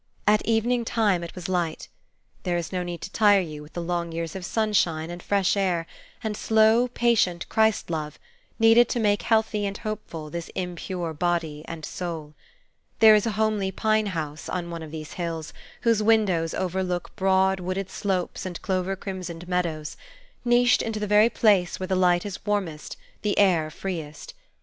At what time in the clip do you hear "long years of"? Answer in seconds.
3.83-4.43